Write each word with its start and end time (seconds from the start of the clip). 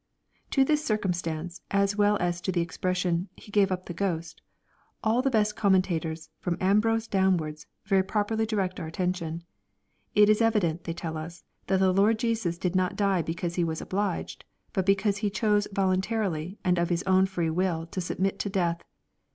To 0.49 0.65
this 0.65 0.83
circumstance, 0.83 1.61
as 1.69 1.95
well 1.95 2.17
as 2.19 2.41
to 2.41 2.51
the 2.51 2.59
expression" 2.59 3.29
He 3.37 3.51
gave 3.51 3.71
up 3.71 3.85
the 3.85 3.93
ghost," 3.93 4.41
all 5.03 5.21
the 5.21 5.29
best 5.29 5.55
commentators, 5.55 6.31
from 6.39 6.57
Ambrose 6.59 7.07
downwards, 7.07 7.67
very 7.85 8.01
properly 8.01 8.47
direct 8.47 8.79
our 8.79 8.87
attention. 8.87 9.43
It 10.15 10.27
is 10.27 10.41
evident, 10.41 10.85
they 10.85 10.93
tell 10.93 11.17
us, 11.17 11.43
that 11.67 11.77
the 11.81 11.93
Lord 11.93 12.17
Jesus 12.17 12.57
did 12.57 12.75
not 12.75 12.95
die 12.95 13.21
because 13.21 13.53
He 13.53 13.63
was 13.63 13.79
obliged, 13.79 14.43
but 14.73 14.87
because 14.87 15.17
He 15.17 15.29
chose 15.29 15.67
voluntarily 15.71 16.57
and 16.63 16.79
of 16.79 16.89
His 16.89 17.03
own 17.03 17.27
free 17.27 17.51
will 17.51 17.85
to 17.85 18.01
submit 18.01 18.39
to 18.39 18.49
death. 18.49 18.81